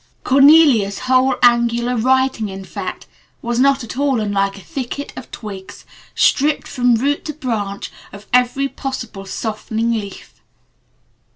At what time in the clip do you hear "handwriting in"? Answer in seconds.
1.91-2.65